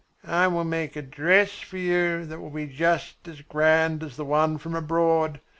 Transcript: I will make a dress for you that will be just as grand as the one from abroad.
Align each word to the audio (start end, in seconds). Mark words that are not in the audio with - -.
I 0.25 0.47
will 0.47 0.63
make 0.63 0.95
a 0.95 1.03
dress 1.03 1.59
for 1.59 1.77
you 1.77 2.25
that 2.25 2.39
will 2.39 2.49
be 2.49 2.65
just 2.65 3.27
as 3.27 3.41
grand 3.41 4.01
as 4.01 4.15
the 4.15 4.25
one 4.25 4.57
from 4.57 4.73
abroad. 4.73 5.41